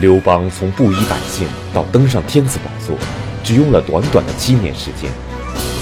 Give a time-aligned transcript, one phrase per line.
[0.00, 2.96] 刘邦从布衣百姓到登上天子宝座，
[3.42, 5.10] 只用了短短的七年时间。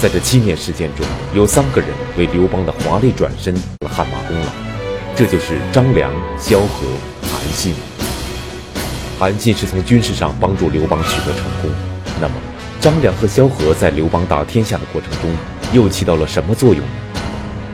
[0.01, 4.47] 在这七年时间中，有三个人为刘邦的华丽转身了汗马功劳，
[5.15, 6.87] 这就是张良、萧何、
[7.21, 7.73] 韩信。
[9.19, 11.71] 韩信是从军事上帮助刘邦取得成功，
[12.21, 12.33] 那么
[12.79, 15.35] 张良和萧何在刘邦打天下的过程中
[15.73, 16.91] 又起到了什么作用呢？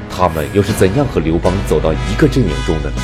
[0.09, 3.01] 他们又是怎样和刘邦走到一个阵营中的呢？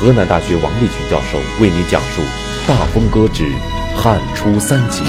[0.00, 2.22] 河南大学王立群教授为你讲述
[2.66, 3.44] 《大风歌之
[3.94, 5.02] 汉初三杰》。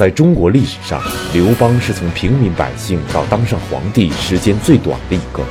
[0.00, 0.98] 在中国历史上，
[1.34, 5.42] 刘邦是从平民百姓到当上皇帝时间最短的一个。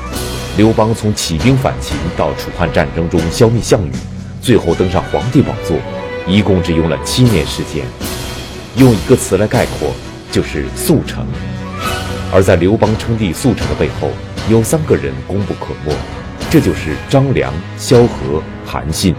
[0.57, 3.91] 刘邦从起兵反秦到楚汉战争中消灭项羽，
[4.41, 5.77] 最后登上皇帝宝座，
[6.25, 7.85] 一共只用了七年时间。
[8.75, 9.93] 用一个词来概括，
[10.31, 11.23] 就是速成。
[12.33, 14.09] 而在刘邦称帝速成的背后，
[14.49, 15.93] 有三个人功不可没，
[16.49, 19.13] 这就是张良、萧何、韩信。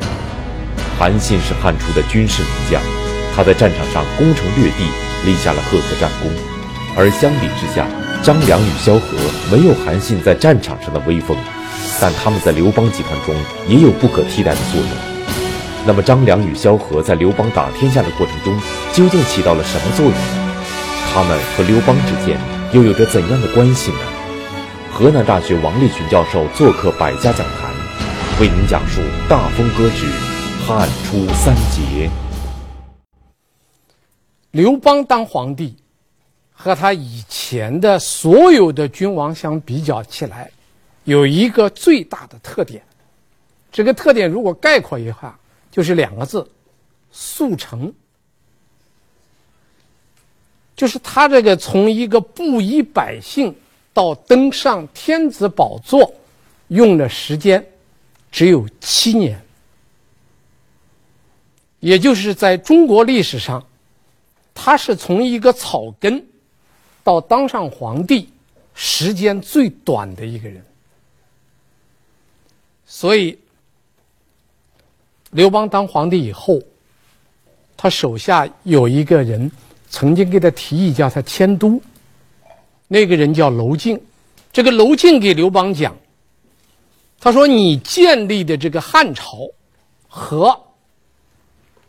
[0.99, 2.83] 韩信是汉初的军事名将，
[3.37, 5.10] 他在战场上攻城略地。
[5.25, 6.31] 立下了赫赫战功，
[6.97, 7.87] 而相比之下，
[8.23, 9.17] 张良与萧何
[9.51, 11.37] 没有韩信在战场上的威风，
[12.01, 13.35] 但他们在刘邦集团中
[13.69, 14.91] 也有不可替代的作用。
[15.87, 18.59] 那么，张良与萧何在刘邦打天下的过程中
[18.93, 20.55] 究竟起到了什么作用呢？
[21.13, 22.39] 他们和刘邦之间
[22.73, 23.99] 又有着怎样的关系呢？
[24.93, 27.71] 河南大学王立群教授做客百家讲坛，
[28.41, 30.07] 为您讲述《大风歌之
[30.67, 32.09] 汉初三杰》。
[34.51, 35.77] 刘邦当皇帝，
[36.53, 40.51] 和他以前的所有的君王相比较起来，
[41.05, 42.83] 有一个最大的特点。
[43.71, 45.39] 这个特点如果概括一下，
[45.71, 46.51] 就是两个字：
[47.13, 47.93] 速成。
[50.75, 53.55] 就是他这个从一个布衣百姓
[53.93, 56.13] 到登上天子宝座，
[56.69, 57.65] 用的时间
[58.33, 59.41] 只有七年，
[61.79, 63.65] 也就是在中国历史上。
[64.55, 66.25] 他是从一个草根
[67.03, 68.29] 到当上皇帝
[68.75, 70.65] 时间最短的一个人，
[72.85, 73.39] 所以
[75.31, 76.61] 刘邦当皇帝以后，
[77.77, 79.51] 他手下有一个人
[79.89, 81.81] 曾经给他提议叫他迁都，
[82.89, 84.01] 那个人叫娄敬。
[84.53, 85.97] 这个娄敬给刘邦讲，
[87.21, 89.49] 他说：“你建立的这个汉朝
[90.09, 90.61] 和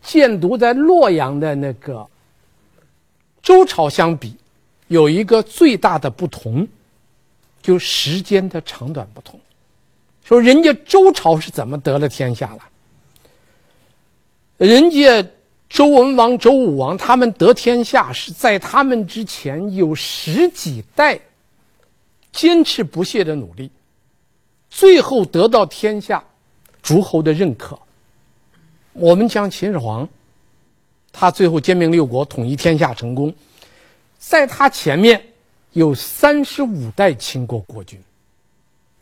[0.04, 2.08] 建都在洛阳的那个。”
[3.42, 4.36] 周朝相比，
[4.88, 6.68] 有一个最大的不同，
[7.62, 9.40] 就时间的长短不同。
[10.24, 12.60] 说人家周朝是怎么得了天下了？
[14.58, 15.28] 人家
[15.70, 21.20] 周文王、周武王他们得天下是在他们之前有十几代
[22.32, 23.72] 坚持不懈的努力，
[24.70, 26.24] 最后得到天下
[26.84, 27.78] 诸侯的认可。
[28.94, 30.08] 我们讲秦始皇。
[31.12, 33.34] 他最后兼并六国，统一天下成功，
[34.18, 35.22] 在他前面
[35.74, 38.02] 有三十五代秦国国君，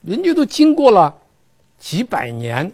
[0.02, 1.16] 人家都经过了
[1.78, 2.72] 几百年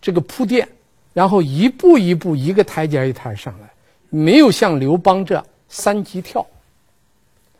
[0.00, 0.68] 这个铺垫，
[1.12, 3.70] 然后一步一步一个台阶一台上来，
[4.10, 6.44] 没有像刘邦这三级跳，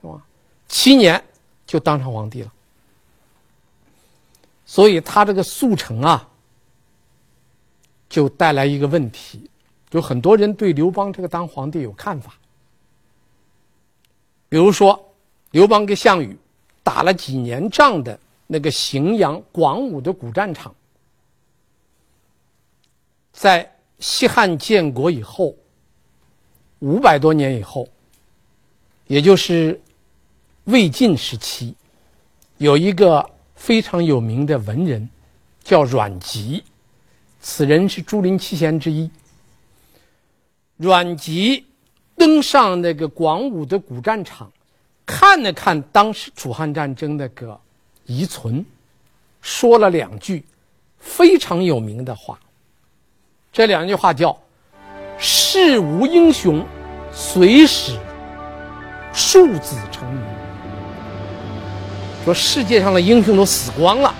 [0.02, 0.22] 是吧？
[0.68, 1.22] 七年
[1.66, 2.52] 就当上皇帝了，
[4.66, 6.28] 所以他这个速成啊，
[8.08, 9.48] 就带来一个问题。
[9.90, 12.34] 就很多人对刘邦这个当皇帝有看法，
[14.48, 15.14] 比如说，
[15.50, 16.36] 刘邦跟项羽
[16.82, 20.74] 打了几年仗的那个荥阳广武的古战场，
[23.32, 25.54] 在西汉建国以后，
[26.80, 27.88] 五百多年以后，
[29.06, 29.80] 也就是
[30.64, 31.74] 魏晋时期，
[32.58, 35.08] 有一个非常有名的文人，
[35.64, 36.62] 叫阮籍，
[37.40, 39.10] 此人是竹林七贤之一。
[40.78, 41.66] 阮籍
[42.16, 44.50] 登上那个广武的古战场，
[45.04, 47.60] 看了看当时楚汉战争那个
[48.06, 48.64] 遗存，
[49.42, 50.44] 说了两句
[50.98, 52.38] 非常有名的话。
[53.52, 54.38] 这两句话叫
[55.18, 56.64] “世无英雄，
[57.12, 57.98] 遂使
[59.12, 60.22] 庶子成名”。
[62.24, 64.14] 说世界上的英雄都死光了，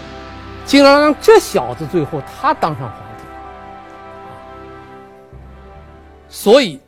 [0.64, 3.07] 竟然让这小子最后他当上皇
[6.29, 6.79] 所以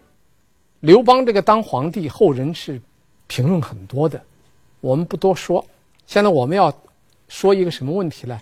[0.80, 2.80] 刘邦这个当皇帝，后人是
[3.26, 4.22] 评论很多的，
[4.80, 5.64] 我们不多说。
[6.06, 6.72] 现在我们要
[7.28, 8.40] 说一个什么问题呢？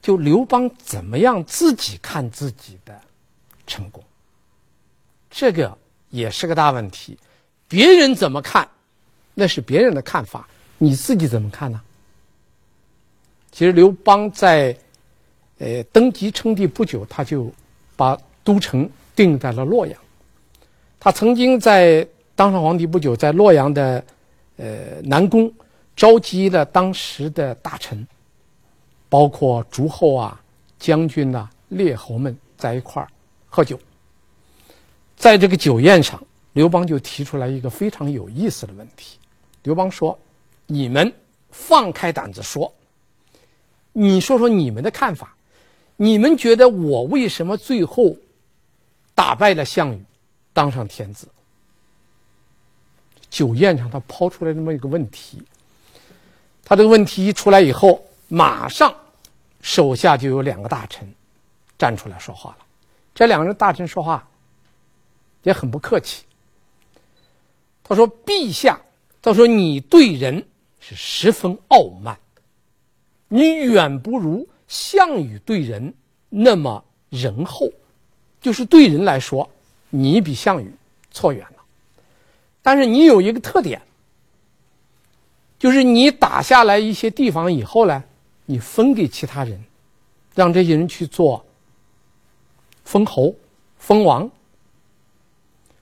[0.00, 3.00] 就刘邦怎么样自己看自己的
[3.66, 4.02] 成功，
[5.28, 5.76] 这个
[6.10, 7.18] 也是个大问题。
[7.66, 8.68] 别人怎么看，
[9.34, 10.48] 那是别人的看法，
[10.78, 11.80] 你自己怎么看呢？
[13.50, 14.76] 其实刘邦在
[15.58, 17.52] 呃登基称帝不久，他就
[17.96, 20.00] 把都城定在了洛阳。
[21.00, 24.04] 他曾经在当上皇帝不久，在洛阳的
[24.56, 25.52] 呃南宫
[25.96, 28.06] 召集了当时的大臣。
[29.10, 30.38] 包括诸侯啊、
[30.78, 33.08] 将军呐、列侯们在一块儿
[33.48, 33.80] 喝酒。
[35.16, 36.22] 在这个酒宴上，
[36.52, 39.18] 刘邦就提出来一个非常有意思的问题。
[39.62, 40.18] 刘邦说
[40.68, 41.10] ：“你们
[41.50, 42.70] 放开胆子说，
[43.94, 45.34] 你说说你们的看法。
[45.96, 48.14] 你们觉得我为什么最后
[49.14, 50.04] 打败了项羽，
[50.58, 51.28] 当上天子？”
[53.30, 55.42] 酒宴上他抛出来这么一个问题。
[56.64, 58.04] 他这个问题一出来以后。
[58.30, 58.94] 马上，
[59.62, 61.10] 手下就有两个大臣
[61.78, 62.66] 站出来说话了。
[63.14, 64.28] 这两个人大臣说话
[65.44, 66.26] 也很不客气。
[67.82, 68.78] 他说：“陛下，
[69.22, 70.46] 他说你对人
[70.78, 72.18] 是十分傲慢，
[73.28, 75.94] 你远不如项羽对人
[76.28, 77.66] 那么仁厚。
[78.42, 79.48] 就是对人来说，
[79.90, 80.72] 你比项羽
[81.10, 81.62] 错远了。
[82.62, 83.80] 但是你有一个特点，
[85.58, 88.04] 就是你打下来一些地方以后呢。”
[88.50, 89.62] 你分给其他人，
[90.34, 91.44] 让这些人去做
[92.82, 93.34] 封侯、
[93.76, 94.30] 封王，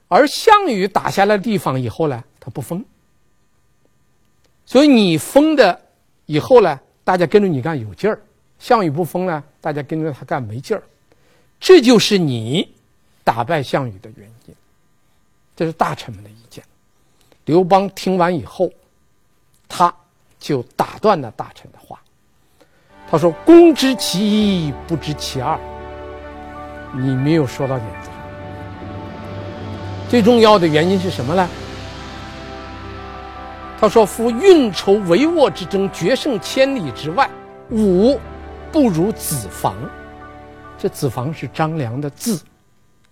[0.09, 2.83] 而项羽打下来地方以后呢，他不封，
[4.65, 5.81] 所以你封的
[6.25, 8.17] 以后呢，大家跟着你干有劲儿；
[8.59, 10.83] 项羽不封呢，大家跟着他干没劲儿。
[11.61, 12.75] 这就是你
[13.27, 14.55] 打败项羽的原因。
[15.53, 16.63] 这是大臣们的意见。
[17.43, 18.71] 刘邦听完以后，
[19.67, 19.93] 他
[20.39, 21.99] 就打断了大臣的话。
[23.11, 25.59] 他说：“公知其一，不知其二。
[26.93, 28.15] 你没有说到点子上。
[30.07, 31.49] 最重要的原因是什么呢？
[33.77, 37.29] 他说：‘夫运筹帷幄之争，决胜千里之外，
[37.71, 38.17] 吾
[38.71, 39.75] 不如子房。’
[40.79, 42.39] 这子房是张良的字，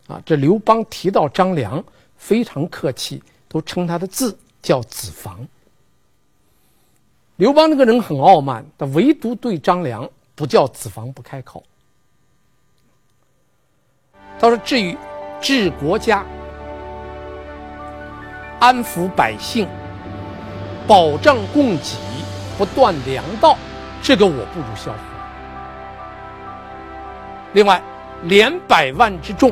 [0.07, 1.83] 啊，这刘邦提到张良
[2.17, 5.47] 非常客气，都称他的字叫子房。”
[7.37, 11.63] 刘邦这个人很傲慢，但唯独对张良不叫子房不开口。
[14.39, 14.97] 他说：“至于
[15.41, 16.25] 治国家、
[18.59, 19.67] 安抚百姓、
[20.87, 21.97] 保障供给、
[22.57, 23.57] 不断粮道，
[24.01, 24.99] 这个我不如萧何。
[27.53, 27.81] 另外，
[28.23, 29.51] 连百万之众，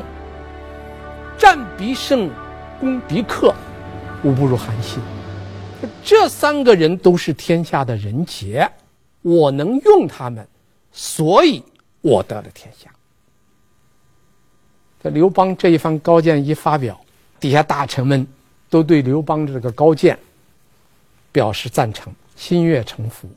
[1.38, 2.30] 战必胜，
[2.80, 3.54] 攻必克，
[4.22, 5.00] 吾不如韩信。”
[6.02, 8.70] 这三个人都是天下的人杰，
[9.20, 10.46] 我能用他们，
[10.92, 11.62] 所以
[12.00, 12.90] 我得了天下。
[15.02, 16.98] 这刘邦这一番高见一发表，
[17.38, 18.26] 底下大臣们
[18.70, 20.18] 都对刘邦这个高见
[21.30, 23.28] 表示赞成，心悦诚服。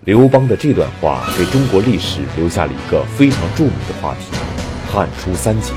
[0.00, 4.26] 刘邦的这段话给中国历史留下了一个非常著名的话题——
[4.92, 5.72] 汉初三杰。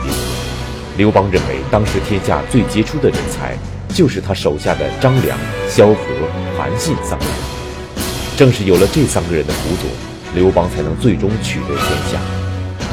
[0.98, 3.58] 刘邦认为，当时天下最杰出的人才。
[3.88, 5.38] 就是他手下的张良、
[5.70, 5.98] 萧何、
[6.58, 7.34] 韩信三个人。
[8.36, 9.90] 正是有了这三个人的辅佐，
[10.34, 12.20] 刘邦才能最终取得天下。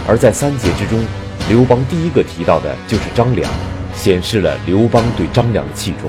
[0.06, 1.04] 而在三杰之中，
[1.48, 3.50] 刘邦第一个提到的就是张良，
[3.96, 6.08] 显示了刘邦对张良的器重。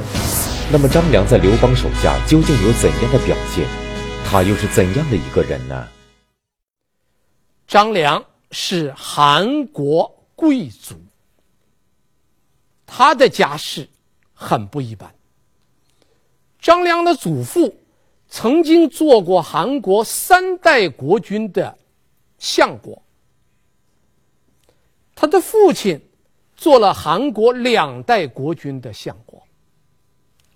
[0.71, 3.65] 那么张良在刘邦手下究竟有怎样的表现？
[4.29, 5.88] 他又是怎样的一个人呢？
[7.67, 11.01] 张良是韩国贵族，
[12.95, 13.89] 他的家世。
[14.35, 15.09] 很不一般。
[16.59, 17.73] 张良的祖父
[18.27, 21.77] 曾经做过韩国三代国君的
[22.39, 23.01] 相国，
[25.15, 26.01] 他的父亲
[26.57, 29.41] 做了韩国两代国君的相国。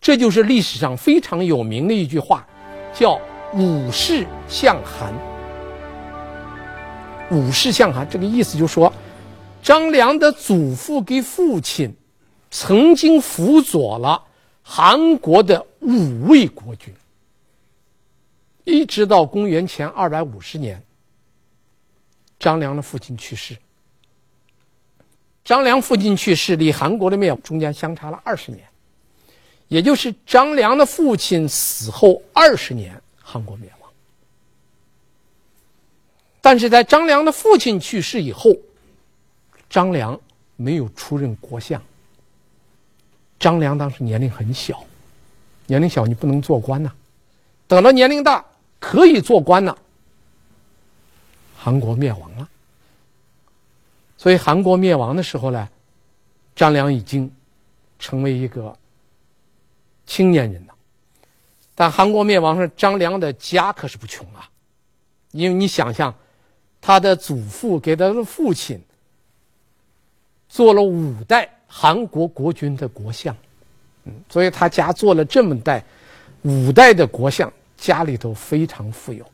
[0.02, 2.46] 这就是历史上非常有名的一句话，
[2.94, 3.22] 叫
[3.56, 5.14] “武士相韩”。
[7.32, 8.92] 武士相韩，这个意思就是说，
[9.64, 11.96] 张良的祖父跟父亲。
[12.50, 14.24] 曾经辅佐了
[14.64, 16.94] 韩国的五位国君，
[18.64, 20.82] 一直到公元前二百五十年，
[22.40, 23.58] 张良的父亲去世。
[25.44, 28.68] 张良父亲去世，离韩国的灭亡中间相差了二十年，
[29.70, 33.90] 也就是张良的父亲死后二十年，韩国灭亡。
[36.42, 38.54] 但是在张良的父亲去世以后，
[39.70, 40.20] 张良
[40.58, 41.82] 没有出任国相。
[43.40, 44.84] 张良当时年龄很小，
[45.66, 46.92] 年龄小你不能做官呐、
[47.68, 48.44] 等到年龄大
[48.80, 49.78] 可以做官了，
[51.56, 52.50] 韩国灭亡了。
[54.18, 55.70] 所以韩国灭亡的时候呢，
[56.56, 57.32] 张良已经
[58.00, 58.76] 成为一个
[60.06, 60.74] 青年人了。
[61.76, 64.50] 但韩国灭亡时，张良的家可是不穷啊，
[65.32, 66.14] 因为你想象，
[66.82, 68.82] 他的祖父给他的父亲
[70.50, 73.36] 做了五代韩国国君的国相，
[74.06, 75.84] 嗯，所以他家做了这么代
[76.44, 79.26] 五代的国相，家里头非常富有。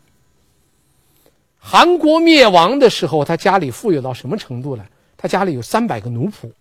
[1.58, 4.86] 韩国灭亡的时候，他家里富有到什么程度呢？
[5.16, 6.52] 他家里有三百个奴仆。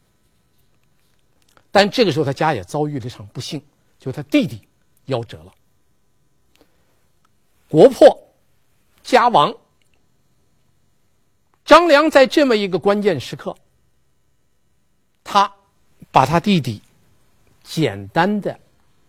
[1.73, 3.61] 但这个时候，他家也遭遇了一场不幸，
[3.99, 4.61] 就他弟弟
[5.07, 5.53] 夭折了，
[7.69, 8.17] 国破
[9.03, 9.53] 家亡。
[11.65, 13.57] 张良在这么一个关键时刻，
[15.25, 15.51] 他
[16.13, 16.81] 把他弟弟
[17.65, 18.57] 简单的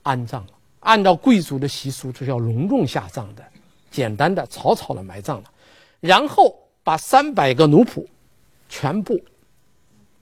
[0.01, 3.45] 安葬了，按照贵族的习俗，这是要隆重下葬的，
[3.91, 5.51] 简单的草草的埋葬了。
[5.99, 8.05] 然后把三百个奴仆
[8.69, 9.21] 全部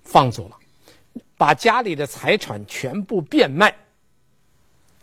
[0.03, 0.57] 放走了，
[1.37, 3.73] 把家里的财产全部变卖，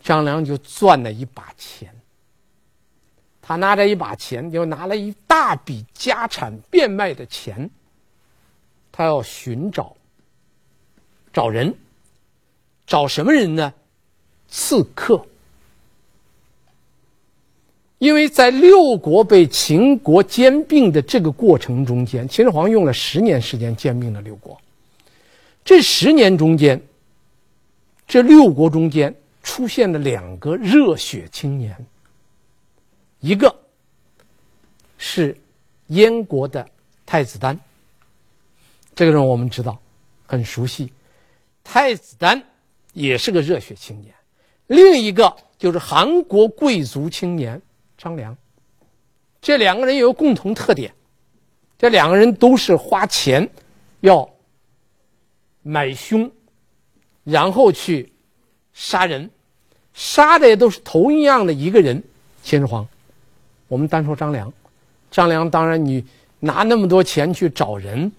[0.01, 1.93] 张良就赚了一把钱。
[3.41, 7.69] 他拿着一把钱，就拿了一大笔家产变卖的钱，
[8.91, 9.95] 他要寻找
[11.31, 11.73] 找人，
[12.85, 13.73] 找什么人呢？
[14.47, 15.25] 刺客。
[17.99, 24.59] 因为在六国被秦国兼并的这个过程中间，秦始皇用了十年时间兼并了六国。
[25.65, 26.81] 这十年中间，
[28.07, 31.75] 这六国中间出现了两个热血青年，
[33.19, 33.53] 一个
[34.97, 35.37] 是
[35.87, 36.65] 燕国的
[37.05, 37.59] 太子丹，
[38.95, 39.77] 这个人我们知道
[40.25, 40.89] 很熟悉，
[41.71, 42.43] 太子丹
[42.93, 44.11] 也是个热血青年。
[44.65, 47.61] 另一个就是韩国贵族青年。
[47.95, 48.35] 张良，
[49.39, 50.91] 这两个人有个共同特点，
[51.77, 53.47] 这两个人都是花钱
[53.99, 54.27] 要
[55.61, 56.31] 买凶，
[57.23, 58.11] 然后去
[58.73, 59.29] 杀人，
[59.93, 62.01] 杀的也都是同样的一个人。
[62.41, 62.87] 秦始皇，
[63.67, 64.51] 我们单说张良，
[65.11, 66.03] 张良当然你
[66.39, 68.11] 拿那么多钱去找人，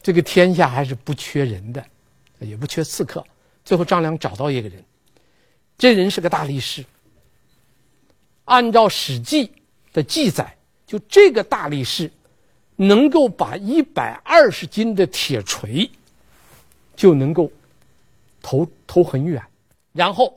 [0.00, 1.84] 这个天下还是不缺人的，
[2.44, 3.24] 也不缺刺客。
[3.64, 4.84] 最后张良找到一个人，
[5.78, 6.84] 这人是个大力士。
[8.44, 9.46] 按照《史记》
[9.92, 10.56] 的记载，
[10.86, 12.10] 就这个大力士，
[12.74, 15.88] 能够把一百二十斤的铁锤，
[16.96, 17.50] 就能够
[18.42, 19.40] 投投很远。
[19.92, 20.34] 然后，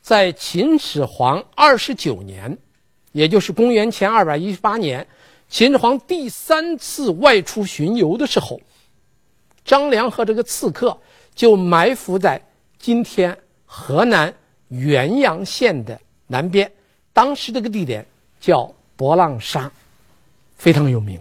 [0.00, 2.56] 在秦始皇二十九年，
[3.12, 5.06] 也就是公元前二百一十八年，
[5.48, 8.60] 秦始皇第三次外出巡游的时候，
[9.66, 10.96] 张良和这个刺客
[11.34, 12.40] 就埋伏在
[12.78, 14.32] 今天河南
[14.68, 16.70] 原阳县的南边。
[17.12, 18.06] 当时这个地点
[18.40, 19.70] 叫博浪沙，
[20.56, 21.20] 非常有名。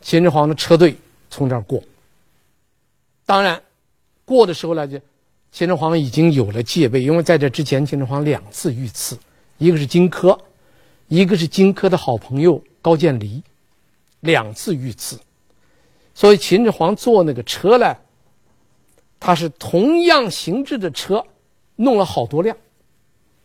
[0.00, 0.96] 秦始皇的车队
[1.30, 1.82] 从这儿过。
[3.24, 3.62] 当然，
[4.24, 4.98] 过的时候呢，就
[5.52, 9.16] 秦始皇已经有了戒备，因为在这之前，秦始皇两次遇刺，
[9.58, 10.38] 一个是荆轲，
[11.06, 13.40] 一个是荆轲的好朋友高渐离，
[14.20, 15.18] 两次遇刺。
[16.14, 17.96] 所以秦始皇坐那个车呢，
[19.18, 21.24] 他是同样形制的车，
[21.76, 22.56] 弄了好多辆，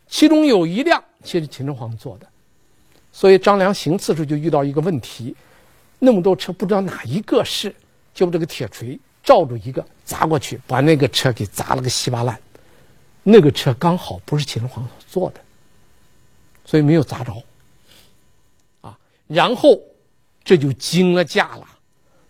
[0.07, 1.03] 其中有一辆。
[1.23, 2.27] 其实秦始皇做的，
[3.11, 5.35] 所以张良行刺时就遇到一个问题，
[5.97, 7.75] 那么多车不知道哪一个是，
[8.13, 12.39] 就这个铁锤照住一个砸过去，把那个车给砸了个稀巴烂。
[13.21, 15.41] 那个车刚好不是秦始皇所做的，
[16.63, 17.33] 所以没有砸着。
[18.81, 18.97] 啊，
[19.27, 19.77] 然后
[20.43, 21.67] 这就惊了驾了，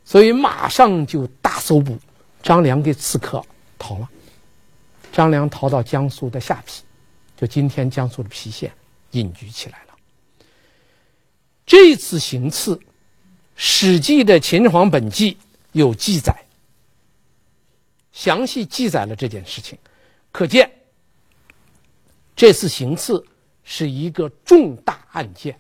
[0.10, 1.96] 所以马上就大搜捕，
[2.42, 3.46] 张良给刺客
[3.78, 4.10] 逃了。
[5.12, 6.82] 张良逃到江苏的下邳，
[7.38, 8.74] 就今天江苏的郫县。
[9.12, 9.96] 隐居起来了。
[11.64, 12.76] 这次行刺，
[13.56, 15.34] 《史记》的《秦始皇本纪》
[15.74, 16.36] 有记载，
[18.12, 19.78] 详细记载了这件事情，
[20.32, 20.72] 可见
[22.36, 23.24] 这次行刺
[23.64, 25.60] 是一个重大案件。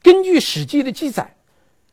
[0.00, 1.34] 根据《史记》的记载，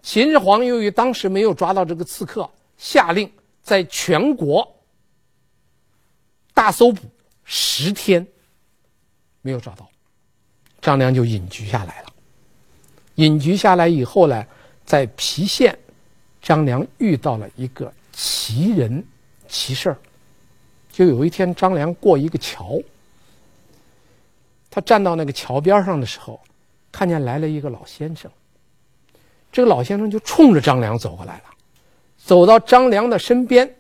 [0.06, 2.48] 秦始皇由于当时没有抓到这个刺客，
[2.78, 3.30] 下令
[3.64, 4.72] 在全国
[6.54, 7.02] 大搜捕
[7.44, 8.26] 十天，
[9.42, 9.90] 没有找到。
[10.80, 12.14] 张良就隐居下来了。
[13.16, 14.46] 隐居下来以后呢，
[14.86, 15.76] 在郫县，
[16.40, 19.04] 张良遇到了一个奇人
[19.48, 19.98] 奇事儿。
[20.92, 22.80] 就有一天，张良过一个桥，
[24.70, 26.40] 他站到那个桥边上的时候，
[26.92, 28.32] 看见来了一个老先生。
[29.56, 31.44] 这个老先生就冲着张良走过来了，
[32.18, 33.74] 走到张良的身边，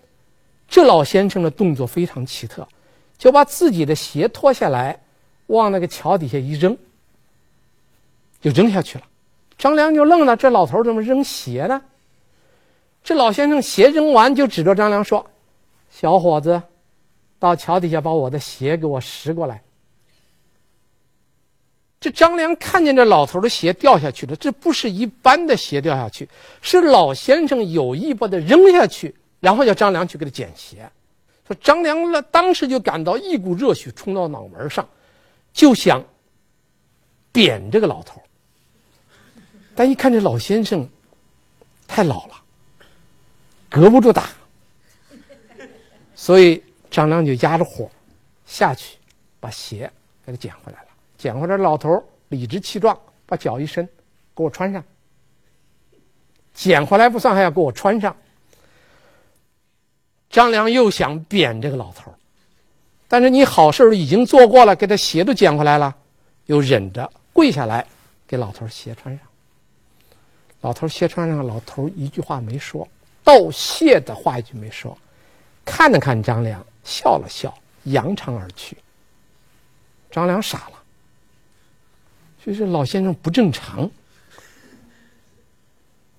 [0.69, 2.65] 这老先生的动作非常奇特，
[3.17, 4.97] 就把自己的鞋脱下来，
[5.47, 6.77] 往那个桥底下一扔，
[8.39, 9.03] 就扔下去了。
[9.57, 11.81] 张良就愣了，这老头怎么扔鞋呢？
[13.03, 15.29] 这老先生鞋扔完，就指着张良说
[15.91, 16.61] ：“小伙子，
[17.37, 19.61] 到桥底下把我的鞋给我拾过来。”
[21.99, 26.29] 这张良看见这老头的鞋掉下去了，这不是一般的鞋掉下去，
[26.61, 30.89] 是老先生有意把它扔下去，然后叫张良去给他捡鞋。
[31.47, 34.87] 说张良呢，当时就感到一股热血冲到脑门上，
[35.53, 36.03] 就想
[37.31, 38.21] 扁这个老头。
[39.75, 40.87] 但一看这老先生
[41.87, 42.41] 太老了。
[43.67, 44.29] 隔不住打，
[46.15, 47.91] 所以张良就压着火
[48.45, 48.97] 下去，
[49.39, 49.91] 把鞋
[50.25, 50.84] 给他捡回来了。
[51.25, 53.83] 捡回来，老头理直气壮，把脚一伸，
[54.35, 54.83] 给我穿上。
[56.53, 58.15] 捡回来不算，还要给我穿上。
[60.29, 62.13] 张良又想扁这个老头，
[63.07, 65.95] 但是你好事已经做过了，给他鞋都捡回来了，
[66.45, 67.83] 又忍着跪下来
[68.27, 69.27] 给老头鞋穿上。
[70.61, 72.87] 老头鞋穿上，老头一句话没说。
[73.23, 74.95] 道谢的话一句没说，
[75.65, 77.51] 看了看张良，笑了笑，
[77.85, 78.77] 扬长而去。
[80.11, 80.83] 张良傻了，
[82.45, 83.89] 就是老先生不正常。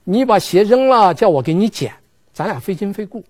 [0.02, 1.94] 你把鞋扔了，叫我给你捡，
[2.32, 3.24] 咱俩非亲非故。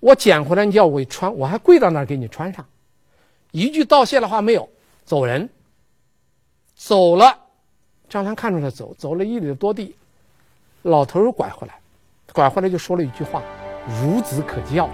[0.00, 2.66] 我捡回来，你叫我穿，我还跪到那儿给你穿上。
[3.52, 4.68] 一句道谢的话没有，
[5.04, 5.48] 走人。
[6.74, 7.38] 走了，
[8.08, 9.94] 张良看着他走，走了一里多地，
[10.82, 11.74] 老头又拐回来。
[12.32, 13.42] 拐回来就说了一句话
[14.02, 14.90] ：“孺子可教。”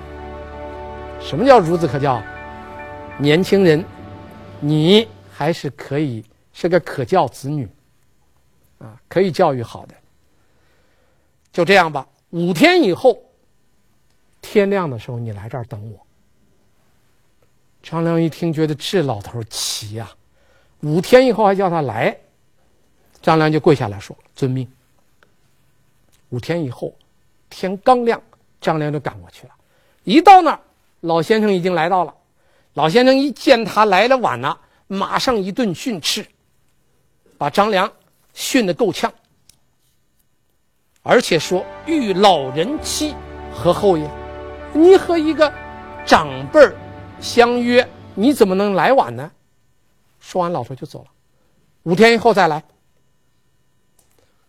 [1.21, 2.23] 什么叫孺子可教？
[3.19, 3.83] 年轻人，
[4.61, 6.23] 你还是可以
[6.57, 7.69] 是个可教子女，
[8.79, 9.95] 啊，可以教育好的。
[11.53, 13.23] 就这样吧，五天以后，
[14.41, 16.01] 天亮的时候你来这儿等我。
[17.83, 20.11] 张良一听，觉得这老头奇呀，
[20.81, 22.17] 五天以后还叫他来，
[23.21, 24.67] 张良就跪下来说：“遵命。”
[26.31, 26.91] 五天以后。
[27.49, 28.21] 天刚亮，
[28.61, 29.55] 张良就赶过去了。
[30.03, 30.61] 一到那儿，
[31.01, 32.15] 老先生已经来到了。
[32.75, 36.27] 老先生一见他来的晚了，马上一顿训斥，
[37.39, 37.91] 把张良
[38.35, 39.13] 训得够呛。
[41.03, 43.15] 而且说：“遇老人妻，
[43.53, 44.11] 何后也？
[44.73, 45.53] 你和一个
[46.05, 46.61] 长辈
[47.21, 49.31] 相约，你怎么能来晚呢？”
[50.21, 51.07] 说完，老头就走了。
[51.85, 52.63] 五天以后再来。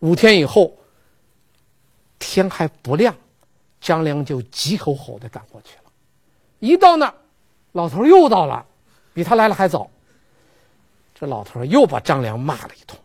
[0.00, 0.74] 五天以后。
[2.20, 3.14] 天还不亮，
[3.80, 5.84] 张良就急吼吼的赶过去了。
[6.58, 7.14] 一到那儿，
[7.72, 8.66] 老头又到了，
[9.14, 9.88] 比他来的还早。
[11.18, 12.96] 这老头又把张良骂了一通，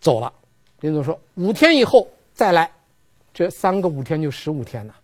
[0.00, 0.32] 走了。
[0.80, 2.70] 林总说：“五天以后再来。”
[3.34, 4.94] 这三个五天就十五天了。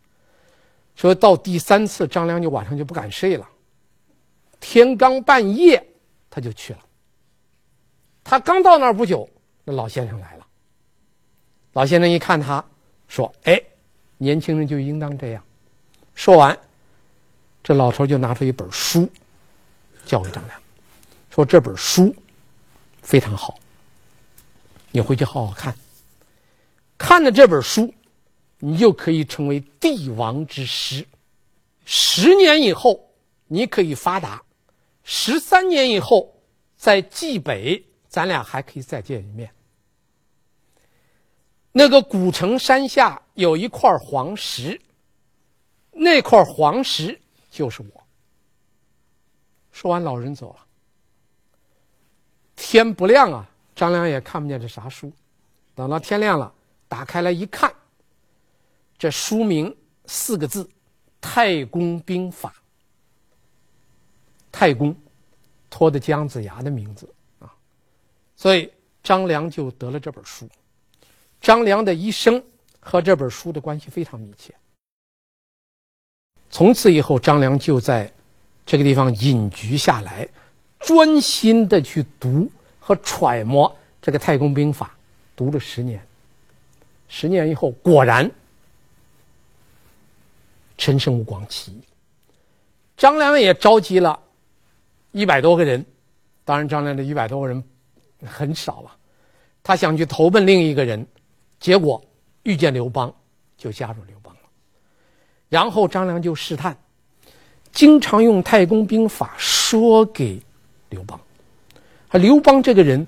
[0.96, 3.46] 说到第三次，张良就晚上就不敢睡了。
[4.60, 5.86] 天刚半夜，
[6.30, 6.78] 他就去了。
[8.24, 9.28] 他刚到那儿不久，
[9.62, 10.46] 那老先生来了。
[11.74, 12.64] 老先生一看他。
[13.06, 13.60] 说：“哎，
[14.16, 15.44] 年轻人就应当这样。”
[16.16, 16.58] 说完，
[17.62, 19.08] 这老头就拿出一本书，
[20.06, 20.60] 交给张良，
[21.34, 22.14] 说：“这本书
[23.02, 23.58] 非常好，
[24.92, 25.76] 你回去好好看。
[26.96, 27.92] 看了这本书，
[28.60, 31.04] 你就可以成为帝王之师。
[31.84, 33.10] 十年以后，
[33.48, 34.38] 你可以发达；
[35.02, 36.32] 十三年以后，
[36.76, 39.50] 在冀北，咱俩还可以再见一面。”
[41.76, 44.80] 那个古城山下有一块黄石，
[45.90, 47.20] 那块黄石
[47.50, 48.06] 就是我。
[49.72, 50.63] 说完，老人走了。
[52.56, 55.12] 天不亮啊，张良也看不见这啥书。
[55.74, 56.52] 等到天亮了，
[56.88, 57.72] 打开来一看，
[58.96, 60.64] 这书名四个字：
[61.20, 62.50] 《太公兵法》。
[64.52, 64.96] 太公，
[65.68, 67.52] 托的姜子牙的名字啊，
[68.36, 70.48] 所以张良就得了这本书。
[71.40, 72.40] 张良的一生
[72.78, 74.54] 和这本书的关系非常密切。
[76.50, 78.10] 从此以后，张良就在
[78.64, 80.28] 这个地方隐居下来，
[80.84, 84.86] 专心的去读和揣摩这个《太公兵法》，
[85.34, 86.00] 读了十年。
[87.08, 88.30] 十年以后，果然
[90.76, 91.80] 陈胜吴广起义。
[92.96, 94.18] 张良也召集了
[95.12, 95.84] 一百多个人，
[96.44, 97.64] 当然，张良的一百多个人
[98.24, 98.90] 很少了，
[99.62, 101.06] 他想去投奔另一个人。
[101.58, 102.02] 结果
[102.42, 103.12] 遇见刘邦，
[103.56, 104.40] 就加入刘邦了。
[105.48, 106.76] 然后张良就试探，
[107.72, 110.38] 经常用《太公兵法》说给
[110.94, 111.20] 刘邦。
[112.08, 113.06] 啊，刘邦这个人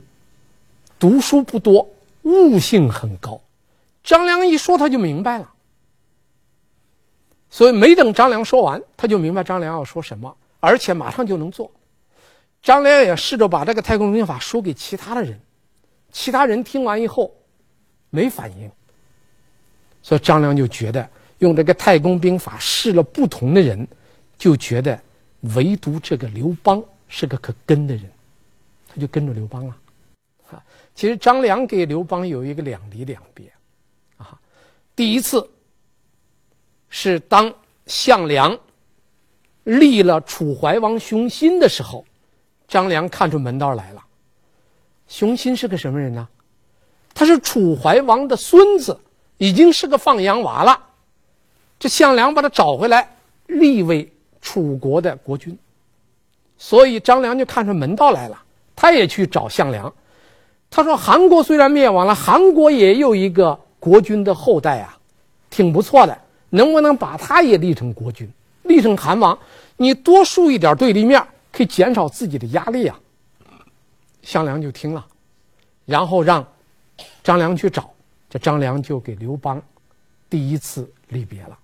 [0.98, 1.88] 读书不多，
[2.22, 3.40] 悟性很高。
[4.02, 5.52] 张良一说，他就明白了。
[7.48, 11.70] 所以没等张良说完，他就明白张良要说什么，而且马上就能做。
[12.62, 15.40] 张良也试着把这个太公兵法说给其他的人，
[16.10, 17.32] 其他人听完以后
[18.10, 18.70] 没反应，
[20.02, 23.86] 所以张良就觉得用这个太公兵法试了不同的人，
[24.36, 25.00] 就觉得
[25.54, 28.10] 唯独这个刘邦是个可跟的人，
[28.88, 29.76] 他就跟着刘邦了。
[30.50, 30.62] 啊，
[30.94, 33.52] 其实张良给刘邦有一个两离两别，
[34.16, 34.38] 啊，
[34.94, 35.48] 第一次
[36.88, 37.52] 是当
[37.86, 38.58] 项梁
[39.64, 42.04] 立了楚怀王熊心的时候。
[42.68, 44.04] 张良看出门道来了，
[45.06, 46.28] 熊心是个什么人呢？
[47.14, 48.98] 他是楚怀王的孙子，
[49.38, 50.76] 已经是个放羊娃了。
[51.78, 53.16] 这项梁把他找回来，
[53.46, 55.56] 立为楚国的国君，
[56.58, 58.42] 所以张良就看出门道来了。
[58.74, 59.92] 他也去找项梁，
[60.70, 64.98] 他说：“韩国虽然灭亡了，韩国也有一个国君的后代啊，
[65.48, 66.18] 挺不错的，
[66.50, 68.30] 能不能把他也立成国君，
[68.64, 69.38] 立成韩王？
[69.76, 73.00] 你多树一点对立面。”可以减少自己的压力啊。
[74.20, 75.02] 项梁就听了，
[75.86, 76.46] 然后让
[77.24, 77.88] 张良去找，
[78.28, 79.62] 这张良就给刘邦
[80.28, 81.56] 第一次离别了，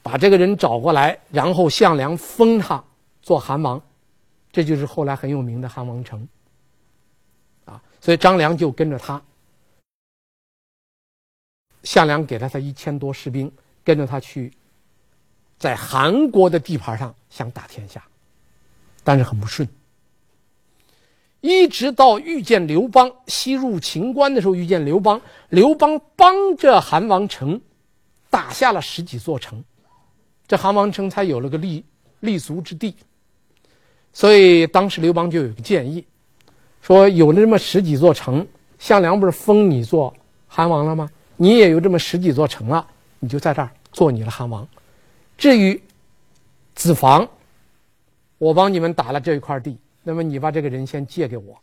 [0.00, 2.80] 把这个人找过来，然后项梁封他
[3.24, 3.80] 做韩王，
[4.52, 6.28] 这就是后来很有名的韩王成。
[7.64, 9.20] 啊，所以张良就跟着他，
[11.84, 13.50] 项梁给了他一千多士兵，
[13.82, 14.52] 跟着他去，
[15.58, 18.04] 在韩国的地盘上想打天下。
[19.02, 19.66] 但是很不顺，
[21.40, 27.58] 一直到遇见刘邦，西入秦关的时候遇见刘邦，刘邦帮着韩王成
[28.28, 29.64] 打下了十几座城，
[30.46, 31.82] 这韩王成才有了个立
[32.20, 32.94] 立足之地。
[34.14, 36.02] 所以当时刘邦就有个建议，
[36.80, 38.46] 说有了这么十几座城，
[38.78, 40.14] 项梁不是封你做
[40.48, 41.10] 韩王了吗？
[41.36, 42.86] 你也有这么十几座城了，
[43.18, 44.66] 你就在这儿做你的韩王。
[45.36, 45.78] 至于
[46.74, 47.28] 子房。
[48.36, 51.56] 我帮你们打了这一块地，那么你把这个人先借给我。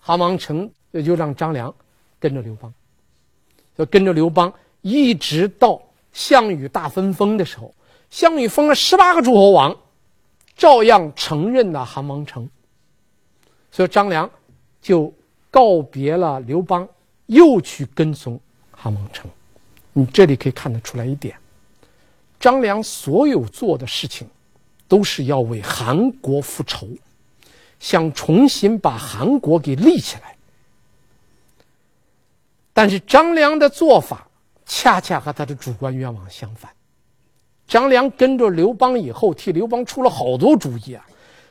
[0.00, 1.74] 韩王成也就让张良
[2.20, 2.72] 跟着刘邦，
[3.76, 4.52] 就跟着刘邦
[4.82, 5.80] 一直到
[6.12, 7.74] 项羽大分封的时候，
[8.10, 9.76] 项羽封了十八个诸侯王，
[10.60, 12.48] 照样承认了韩王成。
[13.72, 14.30] 所以张良
[14.80, 15.12] 就
[15.50, 16.88] 告别了刘邦，
[17.26, 18.38] 又去跟从
[18.70, 19.28] 韩王成。
[19.92, 21.36] 你这里可以看得出来一点，
[22.38, 24.28] 张良所有做的事情。
[24.90, 26.88] 都是要为韩国复仇，
[27.78, 30.36] 想重新把韩国给立起来。
[32.72, 34.26] 但是张良的做法
[34.66, 36.72] 恰恰和他的主观愿望相反。
[37.70, 41.06] 张良跟着刘邦以后，替刘邦出了好多主意啊，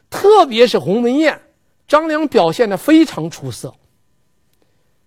[0.09, 1.39] 特别是鸿门宴，
[1.87, 3.73] 张良表现的非常出色。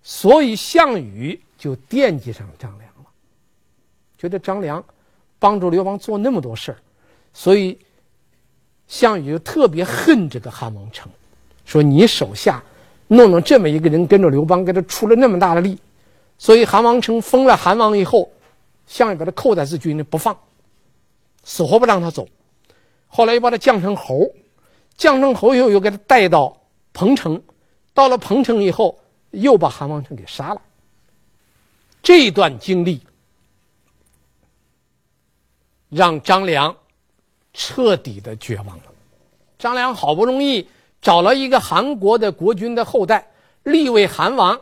[0.03, 3.05] 所以项羽就惦记上张良了，
[4.16, 4.83] 觉得张良
[5.38, 6.79] 帮助刘邦做那么多事儿，
[7.33, 7.79] 所以。
[8.88, 11.11] 项羽就特别恨这个韩王成，
[11.64, 12.62] 说你手下
[13.09, 15.79] 弄了这么一个人跟着刘邦，给他出了那么大的力，
[16.37, 18.31] 所以韩王成封了韩王以后，
[18.87, 20.37] 项羽把他扣在自军里不放，
[21.42, 22.26] 死活不让他走。
[23.07, 24.26] 后来又把他降成侯，
[24.96, 26.57] 降成侯以后又给他带到
[26.92, 27.42] 彭城，
[27.94, 28.98] 到了彭城以后
[29.31, 30.61] 又把韩王成给杀了。
[32.02, 33.00] 这一段经历
[35.88, 36.76] 让张良。
[37.55, 38.85] 彻底的绝望了。
[39.59, 40.66] 张良好不容易
[41.02, 43.31] 找了一个韩国的国君的后代，
[43.64, 44.59] 立为韩王，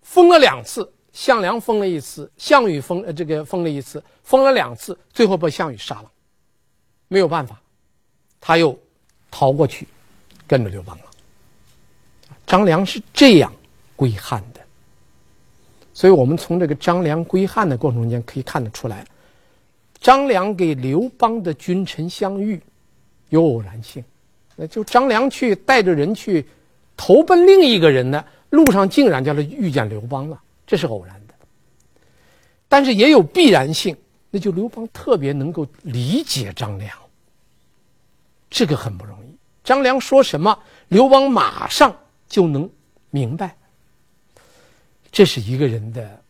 [0.00, 6.08] 封了两次，项梁封了一次，项羽封呃这个封了一次，封了两次，最后被项羽杀了。
[7.08, 7.60] 没有办法，
[8.40, 8.78] 他又
[9.28, 9.88] 逃过去，
[10.46, 11.04] 跟着刘邦了。
[12.46, 13.52] 张良是这样
[13.96, 14.60] 归汉的，
[15.92, 19.04] 所以我们从这个张良归汉的过程中间可以看得出来。
[20.00, 22.62] 张良给刘邦的君臣相遇，
[23.30, 24.04] 有偶然性，
[24.54, 26.46] 那就张良去带着人去
[26.96, 31.34] 投奔另一个人呢，路上竟然叫他遇见刘邦了，这是偶然的。
[32.68, 33.96] 但是也有必然性，
[34.30, 36.96] 那就刘邦特别能够理解张良，
[38.50, 39.36] 这个很不容易。
[39.64, 40.56] 张良说什么，
[40.88, 41.96] 刘邦马上
[42.28, 42.70] 就能
[43.10, 43.56] 明白，
[45.10, 46.22] 这是一个人的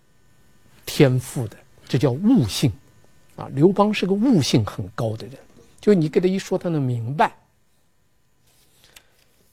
[0.87, 1.57] 天赋的，
[1.89, 2.73] 这叫悟性。
[3.37, 5.37] 啊，刘邦是个悟性很高的人，
[5.81, 7.37] 就你给他一说，他能明白。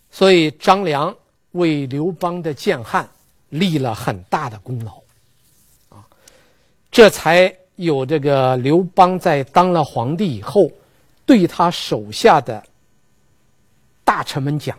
[0.10, 1.15] 所以张良
[1.52, 3.08] 为刘邦的建汉
[3.59, 5.01] 立了很大的功劳，
[5.89, 6.05] 啊，
[6.91, 10.69] 这才有这个刘邦在当了皇帝以后，
[11.25, 12.63] 对他手下的
[14.03, 14.77] 大臣们讲，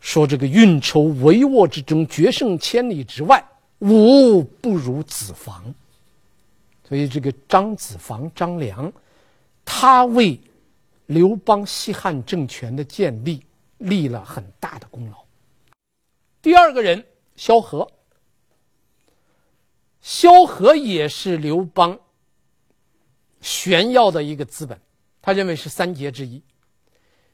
[0.00, 3.44] 说这个运筹帷幄之中，决胜千里之外，
[3.80, 5.74] 无不如子房。
[6.88, 8.92] 所以这个张子房、张良，
[9.64, 10.38] 他为
[11.06, 13.44] 刘邦西汉政权的建立
[13.78, 15.25] 立了很大的功劳。
[16.46, 17.04] 第二个人
[17.34, 17.90] 萧何，
[20.00, 21.98] 萧何也是刘邦
[23.40, 24.80] 炫耀的一个资本，
[25.20, 26.40] 他认为是三杰之一。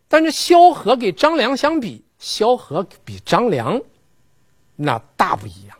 [0.09, 3.83] 但是萧何给张良相比，萧何比张良
[4.77, 5.77] 那大不一样。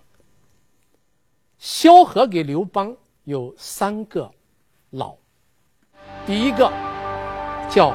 [1.57, 4.31] 萧何给刘邦有三个
[4.91, 5.17] 老，
[6.27, 6.71] 第一个
[7.71, 7.95] 叫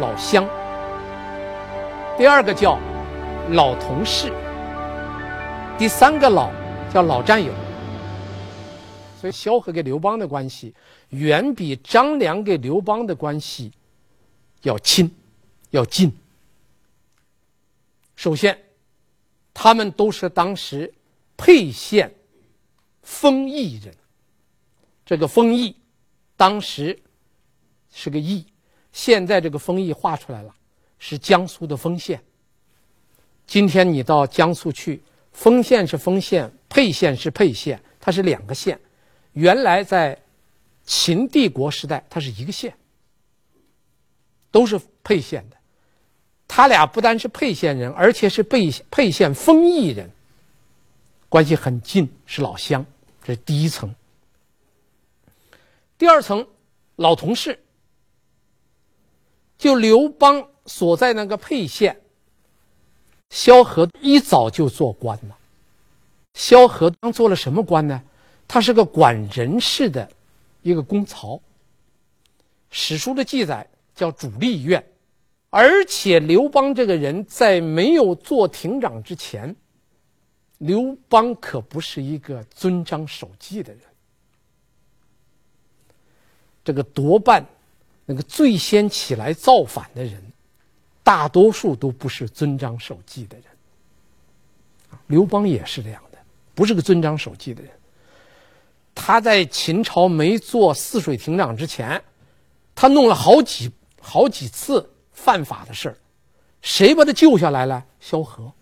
[0.00, 0.44] 老乡，
[2.18, 2.80] 第二个叫
[3.50, 4.32] 老同事。
[5.78, 6.52] 第三个老
[6.92, 7.52] 叫老战友，
[9.20, 10.72] 所以萧何跟刘邦的关系
[11.08, 13.72] 远比张良跟刘邦的关系
[14.62, 15.10] 要亲，
[15.70, 16.12] 要近。
[18.14, 18.56] 首先，
[19.52, 20.92] 他们都是当时
[21.36, 22.14] 沛县
[23.02, 23.92] 丰邑人。
[25.04, 25.74] 这个丰邑
[26.36, 26.96] 当时
[27.92, 28.46] 是个邑，
[28.92, 30.54] 现在这个丰邑划出来了，
[31.00, 32.22] 是江苏的丰县。
[33.48, 35.02] 今天你到江苏去。
[35.32, 38.78] 丰县是丰县，沛县是沛县，它是两个县。
[39.32, 40.20] 原来在
[40.84, 42.74] 秦帝国时代，它是一个县，
[44.50, 45.56] 都是沛县的。
[46.46, 50.10] 他俩不单是沛县人，而且是沛沛县丰邑人，
[51.30, 52.84] 关系很近，是老乡。
[53.24, 53.94] 这是第一层。
[55.96, 56.46] 第二层，
[56.96, 57.58] 老同事。
[59.56, 61.98] 就刘邦所在那个沛县。
[63.32, 65.38] 萧何一早就做官了。
[66.34, 68.02] 萧何当做了什么官呢？
[68.46, 70.06] 他是个管人事的
[70.60, 71.40] 一个公曹。
[72.70, 74.84] 史书的记载叫主吏院，
[75.48, 79.56] 而且刘邦这个人在没有做亭长之前，
[80.58, 83.80] 刘邦可不是一个遵章守纪的人。
[86.62, 87.46] 这个多半
[88.04, 90.31] 那个最先起来造反的人。
[91.04, 93.46] 大多数都不是遵章守纪的人，
[95.08, 96.18] 刘邦也是这样的，
[96.54, 97.70] 不是个遵章守纪的人。
[98.94, 102.02] 他在秦朝没做泗水亭长之前，
[102.74, 105.98] 他弄了好几好几次犯法的事儿，
[106.60, 107.84] 谁把他救下来了？
[107.98, 108.52] 萧何。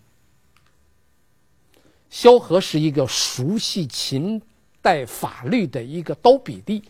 [2.09, 4.41] 萧何是一个熟悉秦
[4.81, 6.83] 代法律的一个刀笔吏，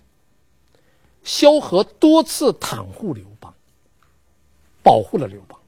[1.25, 3.25] 萧何多次袒护刘。
[4.83, 5.59] 保护了刘邦，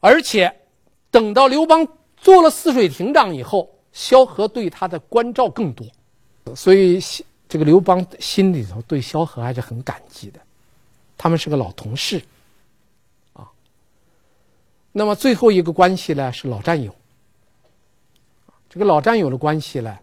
[0.00, 0.54] 而且
[1.10, 5.86] 等到刘邦做了泗水亭长以后，萧何对他的关照更多，
[6.54, 7.00] 所以
[7.48, 10.40] 这个刘邦心里头对萧何还是很感激的。
[11.16, 12.22] 他们是个老同事，
[13.32, 13.48] 啊。
[14.92, 16.94] 那么最后一个关系呢是老战友。
[18.68, 19.98] 这个老战友的关系呢，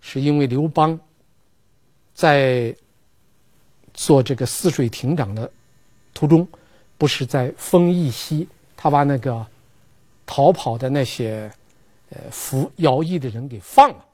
[0.00, 0.98] 是因为刘邦
[2.14, 2.74] 在
[3.92, 5.50] 做这个泗水亭长的。
[6.18, 6.48] 途中，
[6.96, 9.46] 不是在丰邑西，他把那个
[10.26, 11.48] 逃跑的那些
[12.10, 14.04] 呃服徭役的人给放了，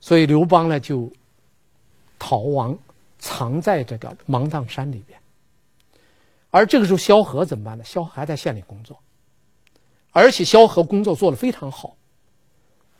[0.00, 1.12] 所以刘邦呢就
[2.18, 2.74] 逃亡，
[3.18, 5.20] 藏在这个芒砀山里边。
[6.48, 7.84] 而这个时候，萧何怎么办呢？
[7.84, 8.98] 萧何还在县里工作，
[10.12, 11.94] 而且萧何工作做得非常好。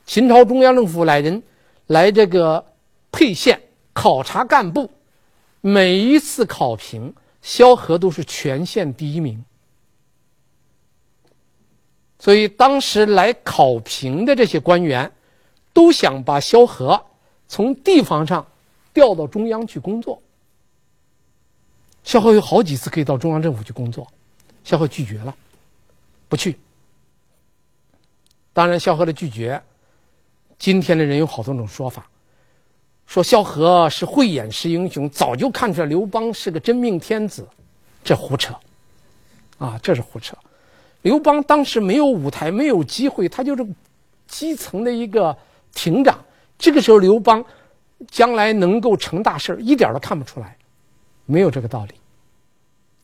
[0.05, 1.43] 秦朝中央政府来人
[1.87, 2.63] 来这个
[3.11, 3.59] 沛县
[3.95, 4.91] 考察干部，
[5.63, 7.15] 每一次考评。
[7.45, 9.45] 萧何都是全县第一名，
[12.19, 15.13] 所以当时来考评的这些官员，
[15.75, 17.05] 都想把萧何
[17.47, 18.47] 从地方上
[18.95, 20.23] 调到中央去工作。
[22.03, 24.11] 萧何有好几次可以到中央政府去工作，
[24.65, 25.37] 萧何拒绝了，
[26.31, 26.59] 不去。
[28.55, 29.63] 当然，萧何的拒绝，
[30.59, 32.09] 今天的人有好多种说法。
[33.07, 37.47] 说萧何是慧眼识英雄，早就看出来刘邦是个真命天子，
[38.03, 38.55] 这胡扯，
[39.59, 40.37] 啊，这是胡扯。
[41.03, 43.65] 刘邦当时没有舞台，没有机会，他就是
[44.27, 45.37] 基层的一个
[45.75, 46.19] 亭长。
[46.59, 47.45] 这个时候，刘邦
[48.09, 50.57] 将来能够成大事，一点都看不出来，
[51.27, 51.95] 没有这个道理。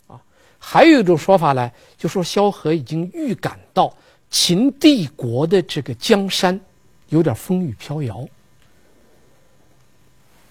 [0.06, 0.20] 啊，
[0.58, 3.94] 还有一种说法呢，就说萧何已经预感到
[4.30, 6.58] 秦帝国的这个江山
[7.10, 8.26] 有点风雨飘摇。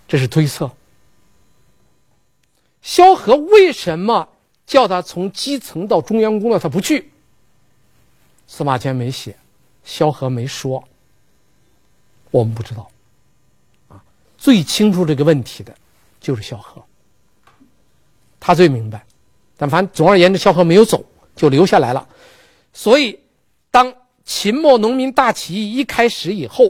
[0.09, 0.69] 这是推测。
[2.81, 4.27] 萧何为什么
[4.65, 6.57] 叫他从基层到中央工作？
[6.57, 7.11] 他不去。
[8.47, 9.37] 司马迁没写，
[9.83, 10.83] 萧何没说，
[12.31, 12.89] 我们不知道。
[13.87, 14.03] 啊，
[14.35, 15.71] 最清楚这个问题的，
[16.19, 16.83] 就是萧何。
[18.39, 19.05] 他最明白。
[19.55, 22.09] 但凡总而言之，萧何没有走，就留下来了。
[22.73, 23.19] 所以，
[23.69, 23.93] 当
[24.25, 26.65] 秦末农民大起义一开始以后。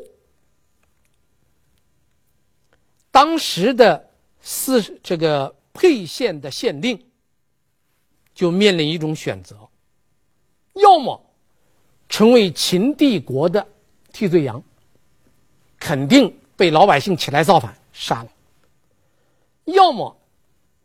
[3.11, 4.09] 当时的
[4.41, 7.05] 四这个沛县的县令
[8.33, 9.69] 就面临一种选择：
[10.73, 11.19] 要么
[12.07, 13.67] 成为秦帝国的
[14.13, 14.61] 替罪羊，
[15.77, 18.29] 肯定被老百姓起来造反杀了；
[19.65, 20.15] 要么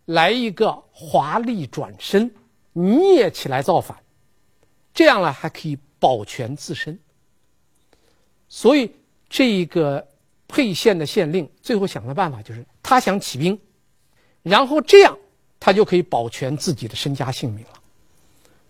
[0.06, 2.34] 来一个华丽转身，
[2.72, 4.02] 你也起来造反，
[4.92, 6.98] 这样呢还可以保全自身。
[8.48, 8.94] 所以，
[9.28, 10.06] 这一个
[10.54, 13.58] 沛县的县令最后想的办法就是，他想起兵，
[14.44, 15.18] 然后这样
[15.58, 17.70] 他就可以保全自己的身家性命了。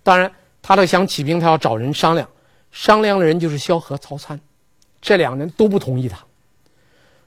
[0.02, 2.26] 当然，他的想起兵，他要找人商量，
[2.70, 4.40] 商量的人就是萧何、曹参，
[4.98, 6.24] 这两人都不同意他，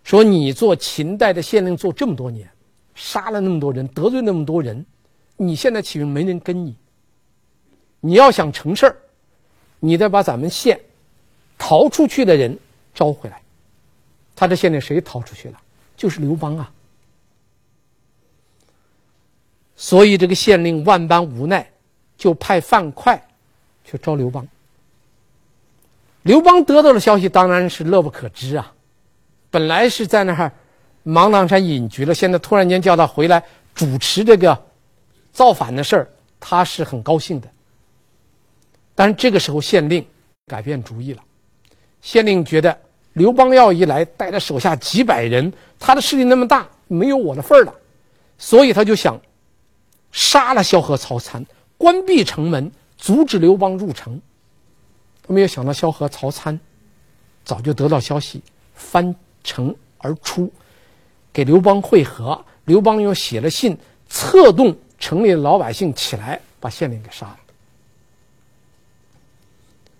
[0.03, 2.49] 说你做秦代的县令做这么多年，
[2.95, 4.83] 杀了那么多人，得罪那么多人，
[5.35, 6.75] 你现在起兵没人跟你，
[7.99, 8.97] 你要想成事儿，
[9.79, 10.79] 你得把咱们县。
[11.59, 12.55] 逃出去的人
[12.93, 13.41] 招回来，
[14.37, 15.59] 他这县令谁逃出去了？
[15.97, 16.71] 就是刘邦啊。
[19.75, 21.67] 所以这个县令万般无奈，
[22.15, 23.19] 就派范哙
[23.83, 24.47] 去招刘邦。
[26.21, 28.73] 刘邦得到的消息当然是乐不可支啊，
[29.49, 30.51] 本来是在那儿
[31.03, 34.65] 芒砀山隐居了，现在突然间叫他回来主持这个
[35.31, 37.49] 造反的事儿，他是很高兴的。
[38.93, 40.05] 但是这个时候县令
[40.45, 41.23] 改变主意了。
[42.01, 42.77] 县令觉得
[43.17, 47.73] 刘邦要一来，带着手下几百人，他的势力那么大，没有我的份儿了，
[48.37, 49.19] 所以他就想
[50.11, 51.43] 杀了萧何、曹参，
[51.79, 54.21] 关闭城门，阻止刘邦入城。
[55.27, 56.57] 没有想到萧何、曹参
[57.43, 58.39] 早就得到消息，
[58.75, 60.51] 翻城而出，
[61.33, 62.39] 给刘邦会合。
[62.65, 63.75] 刘邦又写了信，
[64.07, 67.37] 策动城里的老百姓起来，把县令给杀了。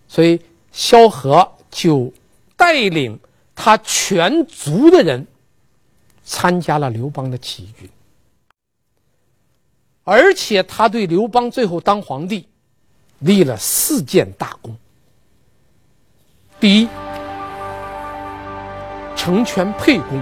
[0.06, 1.52] 所以萧何。
[1.70, 2.10] 就
[2.58, 3.18] 带领
[3.54, 5.26] 他全族的人
[6.24, 7.88] 参加了刘邦的起义军，
[10.02, 12.46] 而且他对刘邦最后当皇帝
[13.20, 14.76] 立了四件大功。
[16.58, 16.88] 第一，
[19.16, 20.20] 成全沛公。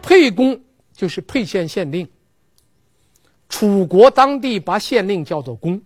[0.00, 0.58] 沛公
[0.92, 2.08] 就是沛县县令，
[3.48, 5.82] 楚国当地把县令叫做公。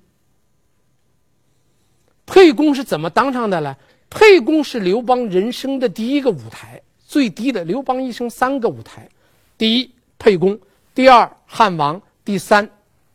[2.26, 3.74] 沛公是怎么当上的呢？
[4.10, 7.64] 沛公是刘邦人生的第一个舞台，最低的。
[7.64, 9.08] 刘邦一生三个舞台：
[9.56, 10.56] 第一，沛公；
[10.94, 12.68] 第二，汉王；第三，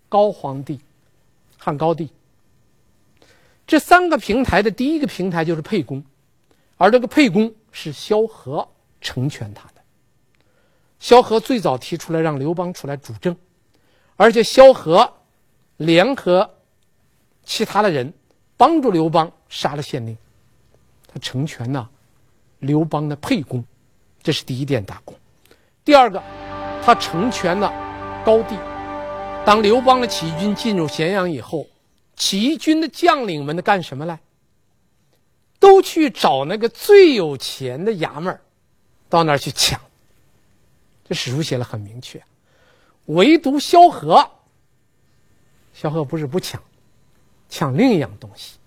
[0.10, 0.80] 高皇帝，
[1.58, 2.10] 汉高帝。
[3.68, 6.04] 这三个平台的第一个平台就是沛公，
[6.78, 8.68] 而这个沛公是萧何
[9.02, 9.82] 成全他的。
[11.00, 13.36] 萧何最早提出来让刘邦出来主政，
[14.16, 15.14] 而且萧何
[15.78, 16.50] 联合
[17.44, 18.14] 其他的人。
[18.58, 20.18] 帮助刘邦杀了县令，
[21.16, 21.90] 他成全了
[22.60, 23.64] 刘邦的沛公，
[24.22, 25.16] 这是第一件大功。
[25.86, 26.22] 第二个，
[26.84, 27.72] 他成全了
[28.26, 28.58] 高帝。
[29.46, 31.68] 当刘邦的起义军进入咸阳以后，
[32.18, 34.20] 起义军的将领们都干什么来？
[35.58, 38.38] 都去找那个最有钱的衙门，
[39.08, 39.80] 到那儿去抢。
[41.08, 42.22] 这史书写的很明确，
[43.06, 44.30] 唯独萧何，
[45.74, 46.62] 萧何不是不抢。
[47.48, 48.58] 抢另一样东西，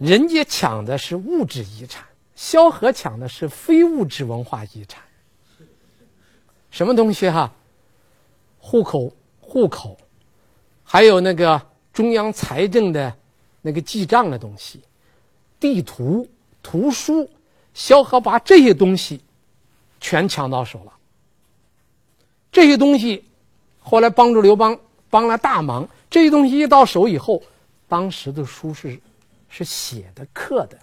[0.00, 2.02] 人家抢的是物质遗产，
[2.34, 5.02] 萧何抢的是非物质文化遗产。
[6.70, 7.52] 什么东西哈？
[8.58, 9.98] 户口、户口，
[10.82, 11.60] 还有那个
[11.92, 13.14] 中央财政的
[13.60, 14.80] 那个记账的东西，
[15.58, 16.26] 地图、
[16.62, 17.28] 图书，
[17.74, 19.20] 萧何把这些东西
[20.00, 20.92] 全抢到手了。
[22.50, 23.22] 这些东西
[23.78, 25.86] 后来帮助刘邦帮了大忙。
[26.08, 27.42] 这些东西一到手以后，
[27.86, 28.98] 当时的书是
[29.50, 30.78] 是写的、刻的，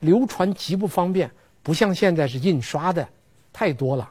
[0.00, 1.30] 流传极不方便，
[1.62, 3.06] 不像现在是印刷的，
[3.52, 4.10] 太多了。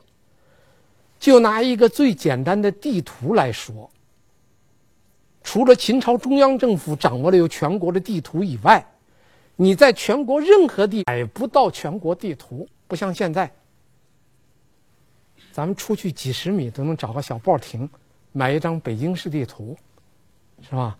[1.17, 3.89] 就拿一个最简单的地图来说，
[5.41, 8.85] 除了秦朝中央政府掌握了有全国的地图以外，
[9.55, 13.51] 你在全国任何地买不到全国地图，不像现在，
[15.51, 17.89] 咱们出去几十米都能找个小报亭，
[18.33, 19.75] 买一张北京市地图。
[20.59, 20.97] 是吧？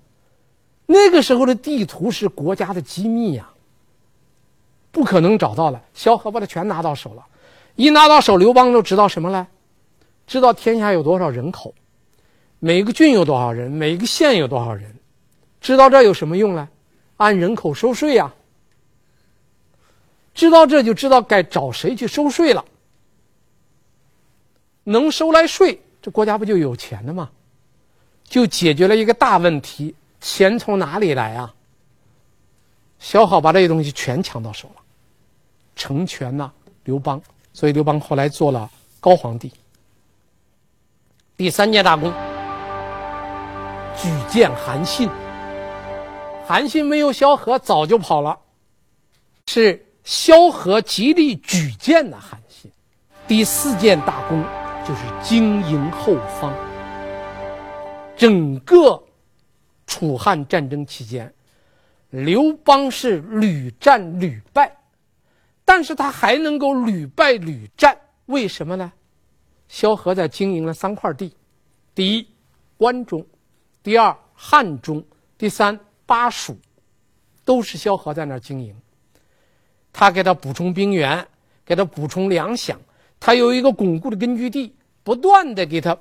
[0.88, 3.50] 那个时候的地图是国家的机密呀，
[4.92, 5.84] 不可能找到了。
[5.94, 7.24] 萧何把它全拿到手了，
[7.76, 9.48] 一拿到手，刘邦就知道什么了？
[10.26, 11.76] 知道天下有多少人口，
[12.60, 14.96] 每个郡有多少人，每个县有多少人，
[15.62, 16.68] 知道这有什么用呢？
[17.18, 18.34] 按人口收税呀。
[20.34, 22.64] 知道这就知道该找谁去收税了。
[24.84, 27.30] 能收来税，这国家不就有钱了吗？
[28.24, 31.54] 就解决了一个大问题，钱从哪里来啊？
[33.00, 34.82] 萧何把这些东西全抢到手了，
[35.76, 36.52] 成全了
[36.84, 37.22] 刘邦，
[37.54, 39.52] 所以刘邦后来做了高皇帝。
[41.36, 42.12] 第三件大功，
[43.96, 45.08] 举荐韩信。
[46.48, 48.40] 韩信没有萧何，早就跑了，
[49.46, 52.72] 是萧何极力举荐的韩信。
[53.28, 54.44] 第四件大功
[54.88, 56.52] 就是经营后方。
[58.16, 59.04] 整个
[59.88, 61.34] 楚汉战争期间，
[62.12, 64.78] 刘邦是屡战屡败，
[65.66, 68.92] 但是他还能够屡败屡战，为什么呢？
[69.68, 71.34] 萧何在经营了三块地：
[71.96, 72.28] 第一，
[72.78, 73.22] 关中；
[73.82, 75.02] 第二，汉中；
[75.38, 76.58] 第三，巴蜀，
[77.44, 78.76] 都是萧何在那儿经营。
[79.92, 81.28] 他给他补充兵源，
[81.66, 82.76] 给他补充粮饷，
[83.20, 85.98] 他有一个巩固的根据地，不断的给他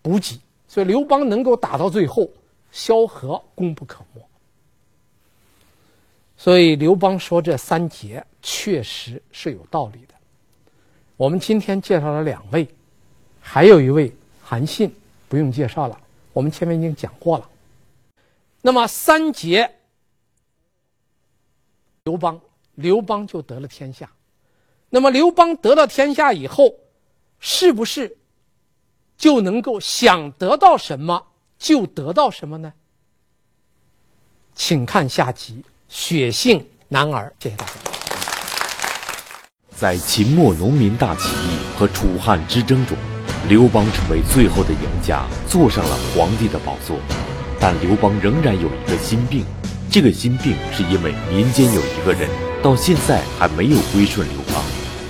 [0.00, 0.40] 补给。
[0.68, 2.28] 所以刘邦能够打到最后，
[2.70, 4.20] 萧何功不可没。
[6.36, 10.14] 所以刘邦说这三杰确实是有道理的。
[11.16, 12.68] 我们今天介绍了两位，
[13.40, 14.12] 还有一位
[14.42, 14.94] 韩信
[15.28, 15.98] 不用介绍了，
[16.34, 17.48] 我们前面已经讲过了。
[18.60, 19.72] 那么三杰，
[22.04, 22.38] 刘邦，
[22.74, 24.10] 刘邦就得了天下。
[24.90, 26.74] 那么刘邦得了天下以后，
[27.40, 28.18] 是不是？
[29.16, 31.26] 就能够想得到什么
[31.58, 32.72] 就得到什么呢？
[34.54, 37.34] 请看下集《血性男儿》。
[37.42, 37.72] 谢谢大家。
[39.74, 42.96] 在秦末农民大起义和楚汉之争中，
[43.48, 46.96] 刘邦成为最后的赢家，坐上了皇帝的宝座。
[47.60, 49.44] 但刘邦仍然有一个心病，
[49.90, 52.28] 这个心病是因为民间有一个人
[52.62, 54.64] 到现在还没有归顺刘邦。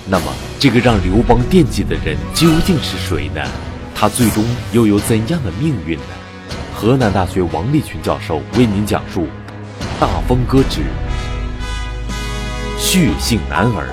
[0.08, 3.42] 那么，这个让刘邦惦记的人究竟是谁呢？
[3.98, 6.04] 他最终又有怎样的命运呢？
[6.74, 9.22] 河南大学王立群教授为您讲述
[9.98, 10.82] 《大风歌之
[12.78, 13.88] 血性男儿》。